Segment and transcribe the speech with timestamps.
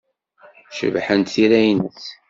[0.77, 2.05] Cebḥent tira-nnes.